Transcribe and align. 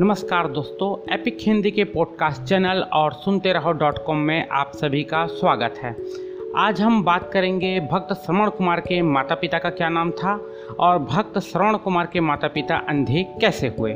नमस्कार 0.00 0.48
दोस्तों 0.48 1.14
एपिक 1.14 1.38
हिंदी 1.40 1.70
के 1.70 1.84
पॉडकास्ट 1.84 2.42
चैनल 2.42 2.82
और 2.92 3.12
सुनते 3.12 3.52
रहो 3.52 3.72
डॉट 3.72 3.98
कॉम 4.06 4.16
में 4.16 4.48
आप 4.48 4.72
सभी 4.74 5.02
का 5.02 5.26
स्वागत 5.26 5.74
है। 5.82 5.96
आज 6.56 6.80
हम 6.80 7.04
बात 7.04 7.30
करेंगे 7.32 7.80
भक्त 7.80 8.14
श्रवण 8.14 8.50
कुमार 8.50 8.80
के 8.80 9.02
माता 9.02 9.34
पिता 9.34 9.58
का 9.58 9.70
क्या 9.70 9.88
नाम 9.88 10.10
था 10.10 10.46
और 10.80 10.98
भक्त 10.98 11.38
श्रवण 11.38 11.76
कुमार 11.76 12.06
के 12.12 12.20
माता 12.20 12.48
पिता 12.48 12.76
अंधे 12.76 13.22
कैसे 13.40 13.68
हुए? 13.68 13.92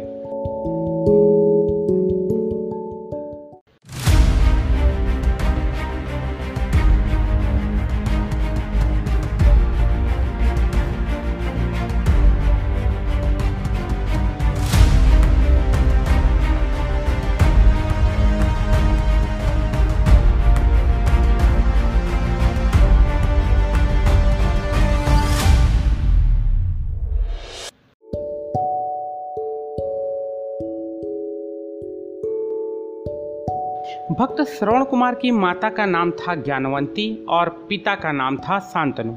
भक्त 34.18 34.42
श्रवण 34.42 34.84
कुमार 34.84 35.14
की 35.14 35.30
माता 35.30 35.68
का 35.68 35.86
नाम 35.86 36.10
था 36.10 36.34
ज्ञानवंती 36.34 37.26
और 37.28 37.66
पिता 37.68 37.94
का 37.94 38.12
नाम 38.12 38.36
था 38.36 38.58
शांतनु। 38.58 39.12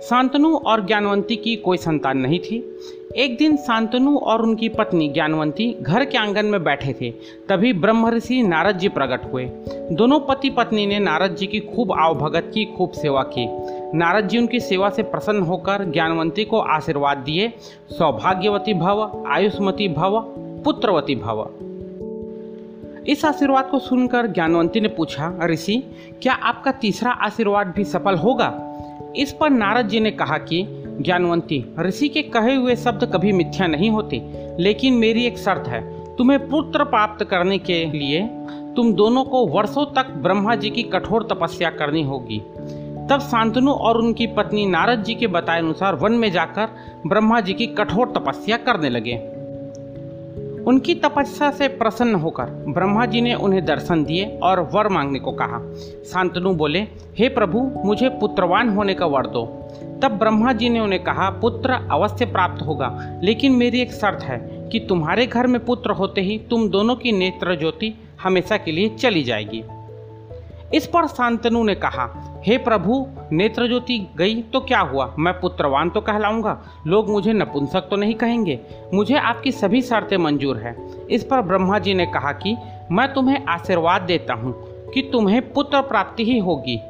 शांतनु 0.00 0.56
और 0.56 0.86
ज्ञानवंती 0.86 1.36
की 1.36 1.56
कोई 1.56 1.76
संतान 1.76 2.18
नहीं 2.18 2.38
थी। 2.38 2.78
एक 3.16 3.36
दिन 3.36 3.56
शांतनु 3.56 4.18
और 4.18 4.42
उनकी 4.42 4.68
पत्नी 4.68 5.08
ज्ञानवंती 5.08 5.76
घर 5.82 6.04
के 6.04 6.18
आँगन 6.18 6.46
में 6.46 6.64
बैठे 6.64 6.92
थे। 6.92 7.10
तभी 7.48 7.72
ब्रह्म 7.72 8.08
ऋषि 8.08 8.42
नारद 8.42 8.78
जी 8.78 8.88
प्रकट 8.88 9.32
हुए। 9.32 9.44
दोनों 9.92 10.20
पति 10.20 10.50
पत्नी 10.50 10.86
ने 10.86 10.98
नारद 10.98 11.34
जी 11.34 11.46
की 11.46 11.60
खूब 11.60 11.92
आवभगत 11.92 12.50
की 12.54 12.64
खूब 12.64 12.90
सेवा 12.90 13.22
की। 13.22 13.46
नारद 13.98 14.28
जी 14.28 14.38
उनकी 14.38 14.60
सेवा 14.60 14.90
से 14.90 15.02
प्रसन्न 15.02 15.42
होकर 15.42 15.84
ज्ञानवंती 15.84 16.44
को 16.44 16.58
आशीर्वाद 16.58 17.18
दिए। 17.18 17.52
सौभाग्यवती 17.90 18.74
भव, 18.74 19.24
आयुष्मती 19.28 19.88
भव, 19.88 20.20
पुत्रवती 20.64 21.14
भव। 21.14 21.50
इस 23.08 23.24
आशीर्वाद 23.24 23.68
को 23.70 23.78
सुनकर 23.78 24.26
ज्ञानवंती 24.26 24.80
ने 24.80 24.88
पूछा 24.88 25.38
ऋषि 25.44 25.96
क्या 26.22 26.32
आपका 26.32 26.72
तीसरा 26.72 27.10
आशीर्वाद 27.10 27.72
भी 27.76 27.84
सफल 27.84 28.14
होगा? 28.14 28.64
इस 29.16 29.32
पर 29.32 29.50
नारद 29.50 29.88
जी 29.88 30.00
ने 30.00 30.10
कहा 30.10 30.38
कि, 30.38 30.84
ज्ञानवंती, 31.00 31.64
ऋषि 31.80 32.08
के 32.08 32.22
कहे 32.22 32.54
हुए 32.54 32.76
शब्द 32.76 33.04
कभी 33.04 33.32
मिथ्या 33.32 33.66
नहीं 33.66 33.90
होते, 33.90 34.46
लेकिन 34.58 34.94
मेरी 34.94 35.24
एक 35.24 35.38
शर्त 35.38 35.68
है। 35.68 36.16
तुम्हें 36.16 36.48
पुत्र 36.48 36.84
प्राप्त 36.84 37.24
करने 37.24 37.58
के 37.58 37.84
लिए 37.84 38.28
तुम 38.76 38.92
दोनों 38.92 39.24
को 39.24 39.46
वर्षों 39.46 39.86
तक 39.94 40.10
ब्रह्मा 40.10 40.54
जी 40.54 40.70
की 40.70 40.82
कठोर 40.82 41.22
तपस्या 41.22 41.70
करनी 41.70 42.02
होगी। 42.02 42.38
तब 43.10 43.18
शांतनु 43.20 43.70
और 43.70 43.98
उनकी 43.98 44.26
पत्नी 44.26 44.66
नारद 44.66 45.02
जी 45.02 45.14
के 45.14 45.26
बताए 45.26 45.58
अनुसार 45.58 45.94
वन 45.94 46.12
में 46.12 46.32
जाकर 46.32 46.68
ब्रह्मा 47.06 47.40
जी 47.40 47.52
की 47.52 47.66
कठोर 47.66 48.12
तपस्या 48.16 48.56
करने 48.56 48.88
लगे। 48.88 49.37
उनकी 50.68 50.94
तपस्या 50.94 51.50
से 51.50 51.68
प्रसन्न 51.68 52.14
होकर 52.14 52.44
ब्रह्मा 52.44 53.06
जी 53.06 53.20
ने 53.20 53.34
उन्हें 53.34 53.64
दर्शन 53.64 54.04
दिए 54.04 54.38
और 54.42 54.60
वर 54.60 54.88
मांगने 54.88 55.18
को 55.18 55.32
कहा। 55.32 55.74
शांतनु 56.04 56.52
बोले, 56.52 56.78
हे 57.18 57.28
प्रभु, 57.28 57.72
मुझे 57.84 58.08
पुत्रवान 58.08 58.68
होने 58.68 58.94
का 58.94 59.06
वर 59.06 59.26
दो। 59.26 59.68
तब 60.02 60.08
ब्रह्मा 60.08 60.52
जी 60.52 60.68
ने 60.68 60.80
उन्हें 60.80 61.04
कहा, 61.04 61.30
पुत्र 61.30 61.70
अवश्य 61.70 62.26
प्राप्त 62.26 62.62
होगा, 62.62 63.18
लेकिन 63.22 63.52
मेरी 63.52 63.80
एक 63.80 63.92
शर्त 63.92 64.22
है 64.22 64.68
कि 64.72 64.80
तुम्हारे 64.80 65.26
घर 65.26 65.46
में 65.46 65.64
पुत्र 65.64 65.90
होते 65.90 66.20
ही 66.20 66.38
तुम 66.50 66.68
दोनों 66.68 66.96
की 66.96 67.12
नेत्र 67.12 67.58
ज्योति 67.58 67.94
हमेशा 68.22 68.56
के 68.56 68.72
लिए 68.72 68.88
चली 68.88 69.22
जाएगी। 69.22 69.64
इस 70.74 70.86
पर 70.86 71.06
शांतनु 71.06 71.64
ने 71.64 71.74
कहा 71.74 72.37
हे 72.48 72.58
प्रभु 72.58 73.06
नेत्र 73.32 73.66
ज्योति 73.66 74.08
गई 74.16 74.42
तो 74.42 74.60
क्या 74.60 74.80
हुआ? 74.80 75.14
मैं 75.18 75.40
पुत्रवान 75.40 75.90
तो 75.90 76.00
कहलाऊँगा। 76.00 76.62
लोग 76.86 77.10
मुझे 77.10 77.32
नपुंसक 77.32 77.80
तो 77.80 77.96
नहीं 77.96 78.14
कहेंगे। 78.14 78.60
मुझे 78.94 79.16
आपकी 79.16 79.52
सभी 79.52 79.82
शर्तें 79.82 80.16
मंजूर 80.16 80.56
है। 80.56 80.76
इस 81.10 81.24
पर 81.24 81.40
ब्रह्मा 81.40 81.78
जी 81.78 81.94
ने 81.94 82.06
कहा 82.06 82.32
कि 82.32 82.56
मैं 82.92 83.14
तुम्हें 83.14 83.44
आशीर्वाद 83.46 84.02
देता 84.02 84.34
हूँ 84.34 84.54
कि 84.90 85.02
तुम्हें 85.12 85.52
पुत्र 85.52 85.80
प्राप्ति 85.80 86.24
ही 86.24 86.38
होगी। 86.38 86.80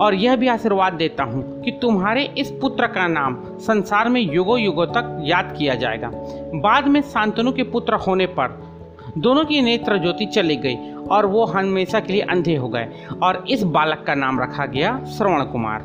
और 0.00 0.14
यह 0.14 0.36
भी 0.36 0.48
आशीर्वाद 0.48 0.92
देता 0.92 1.24
हूँ 1.24 1.62
कि 1.62 1.70
तुम्हारे 1.70 2.24
इस 2.38 2.50
पुत्र 2.50 2.86
का 2.86 3.06
नाम 3.06 3.36
संसार 3.58 4.08
में 4.08 4.20
युगों 4.20 4.60
युगों 4.60 4.86
तक 4.86 5.22
याद 5.24 5.54
किया 5.58 5.74
जाएगा। 5.74 6.10
बाद 6.54 6.88
में 6.88 7.02
शांतनु 7.02 7.52
के 7.52 7.62
पुत्र 7.62 7.94
होने 7.94 8.26
पर 8.26 8.69
दोनों 9.18 9.44
की 9.44 9.60
नेत्र 9.60 9.98
ज्योति 9.98 10.26
चली 10.26 10.56
गई 10.56 10.76
और 11.10 11.26
वो 11.26 11.44
हमेशा 11.44 12.00
के 12.00 12.12
लिए 12.12 12.22
अंधे 12.22 12.56
हो 12.56 12.68
गए 12.68 12.88
और 13.22 13.44
इस 13.50 13.62
बालक 13.62 14.04
का 14.06 14.14
नाम 14.14 14.40
रखा 14.40 14.66
गया 14.66 15.04
श्रवण 15.04 15.44
कुमार। 15.44 15.80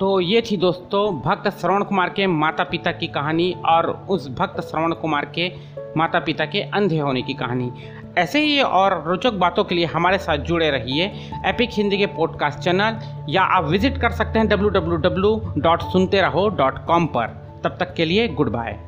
तो 0.00 0.20
ये 0.20 0.40
थी 0.40 0.56
दोस्तों 0.56 1.20
भक्त 1.20 1.48
श्रवण 1.50 1.84
कुमार 1.84 2.08
के 2.08 2.26
माता 2.26 2.64
पिता 2.64 2.92
की 2.92 3.06
कहानी 3.06 3.56
और 3.66 4.06
उस 4.10 4.28
भक्त 4.28 4.60
श्रवण 4.60 4.92
कुमार 4.92 5.24
के 5.24 5.52
माता 5.96 6.18
पिता 6.18 6.44
के 6.44 6.60
अंधे 6.60 6.98
होने 6.98 7.22
की 7.22 7.34
कहानी। 7.34 7.72
ऐसे 8.18 8.40
ही 8.40 8.60
और 8.60 9.04
रोचक 9.06 9.32
बातों 9.32 9.64
के 9.64 9.74
लिए 9.74 9.84
हमारे 9.84 10.18
साथ 10.18 10.38
जुड़े 10.38 10.70
रहिए 10.70 11.30
एपिक 11.46 11.70
हिंदी 11.72 11.98
के 11.98 12.06
पॉडकास्ट 12.06 12.58
चैनल 12.58 13.00
या 13.28 13.42
आप 13.42 13.64
विज़िट 13.64 13.98
कर 13.98 14.10
सकते 14.10 14.38
हैं 14.38 14.48
डब्ल्यू 14.48 15.36
पर। 17.06 17.60
तब 17.64 17.76
तक 17.80 17.94
के 17.94 18.04
लिए 18.04 18.28
गुड 18.28 18.52
बाय 18.52 18.78